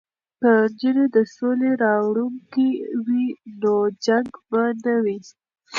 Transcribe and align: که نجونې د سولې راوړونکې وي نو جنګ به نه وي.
که 0.43 0.49
نجونې 0.57 1.05
د 1.15 1.17
سولې 1.35 1.71
راوړونکې 1.83 2.67
وي 3.05 3.25
نو 3.61 3.75
جنګ 4.05 4.29
به 4.49 4.63
نه 4.83 4.95
وي. 5.03 5.19